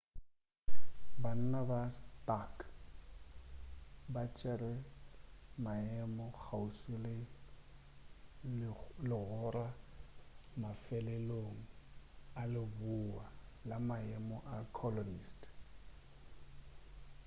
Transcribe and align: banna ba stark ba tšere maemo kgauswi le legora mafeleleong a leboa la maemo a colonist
banna 1.21 1.59
ba 1.69 1.81
stark 1.97 2.55
ba 4.13 4.23
tšere 4.35 4.73
maemo 5.63 6.25
kgauswi 6.37 6.95
le 7.05 7.13
legora 9.05 9.67
mafeleleong 10.61 11.59
a 12.41 12.43
leboa 12.53 13.25
la 13.69 13.77
maemo 13.87 14.37
a 14.55 14.57
colonist 14.77 15.41